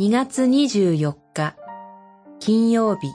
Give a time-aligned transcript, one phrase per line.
[0.00, 1.56] 2月24日
[2.38, 3.12] 金曜日。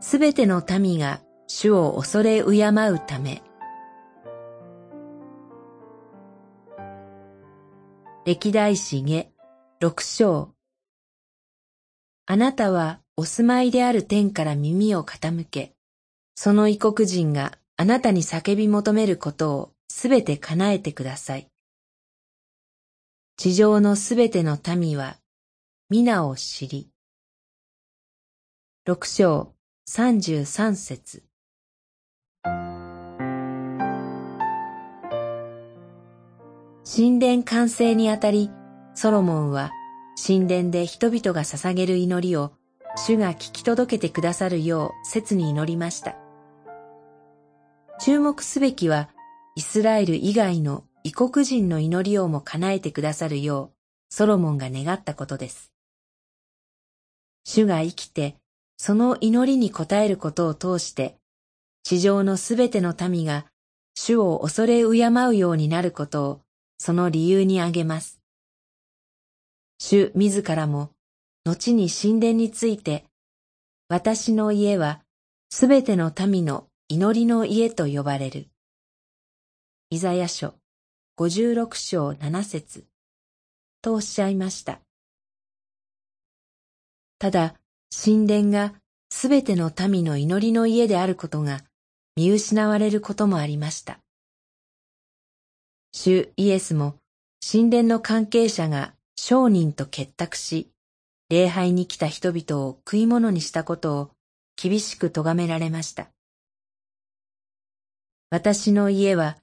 [0.00, 3.44] すべての民が主を恐れ敬うため。
[8.24, 9.28] 歴代史下
[9.78, 10.50] 六章。
[12.26, 15.76] あなたはお住まいである天から耳を傾け、
[16.34, 21.48] その異国人があなたに叫び求めることをすべて叶えてください。
[23.38, 25.18] 地上のすべての民は
[25.90, 26.88] 皆を知り。
[28.86, 29.52] 六章
[29.84, 31.22] 三十三節
[36.82, 38.50] 神殿完成にあたり、
[38.94, 39.70] ソロモンは
[40.26, 42.54] 神殿で人々が捧げる祈りを
[42.96, 46.16] 主が聞き届けてくださるよう切に祈りました。
[48.00, 49.10] 注目すべきは、
[49.56, 53.76] イスラエル以外の異国人の祈りをも叶えてくださるよう、
[54.12, 55.70] ソロモンが願ったことです。
[57.44, 58.34] 主が生きて、
[58.76, 61.16] その祈りに応えることを通して、
[61.84, 63.46] 地上のすべての民が
[63.94, 66.40] 主を恐れ敬うようになることを、
[66.76, 68.20] その理由に挙げます。
[69.78, 70.90] 主自らも、
[71.44, 73.04] 後に神殿について、
[73.88, 75.02] 私の家は
[75.50, 78.48] すべての民の祈りの家と呼ばれる。
[79.90, 80.56] イザヤ書
[81.18, 82.84] 56章7節
[83.80, 84.80] とおっしゃいました。
[87.18, 87.54] ただ、
[87.90, 88.74] 神殿が
[89.08, 91.62] すべての民の祈りの家であることが
[92.16, 93.98] 見失われることもありました。
[95.92, 96.96] 主イエスも
[97.40, 100.68] 神殿の関係者が商人と結託し、
[101.30, 104.10] 礼拝に来た人々を食い物にしたことを
[104.54, 106.08] 厳しく咎められました。
[108.28, 109.38] 私の家は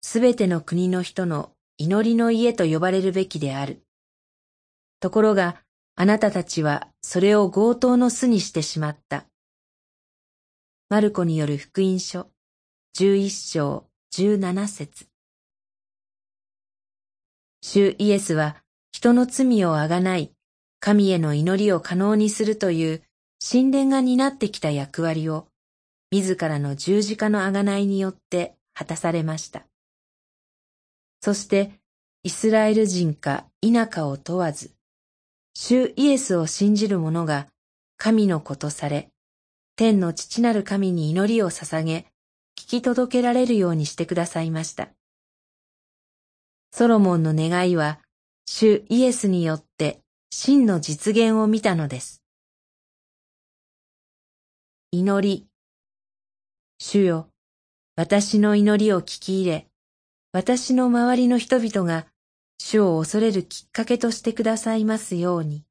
[0.00, 3.82] すべての国の人の祈りの家と呼ばれるべきである。
[5.00, 5.62] ところが
[5.96, 9.26] あなたたちはそれを強盗の巣にしてしまった。
[10.88, 12.28] マルコによる福音書
[12.96, 15.06] 11章17節
[17.60, 18.56] 主イエスは
[18.92, 20.32] 人の罪をあがない
[20.80, 23.02] 神への祈りを可能にするという
[23.46, 25.46] 神殿が担ってきた役割を
[26.10, 29.66] 自らの十字架のあがないによって果たされました。
[31.20, 31.80] そして
[32.22, 34.72] イスラエル人か否かを問わず、
[35.54, 37.48] 主イエスを信じる者が
[37.96, 39.10] 神の子とされ、
[39.76, 42.06] 天の父なる神に祈りを捧げ、
[42.56, 44.88] 聞き届けられるようにしてくださいました。
[46.72, 48.00] ソロモンの願いは、
[48.46, 52.22] 主イエスによって真の実現を見たのです。
[54.90, 55.46] 祈り。
[56.78, 57.28] 主よ、
[57.96, 59.67] 私の祈りを聞き入れ、
[60.32, 62.06] 私の周りの人々が
[62.58, 65.64] 主を恐れるきっかけとしてくださいますように。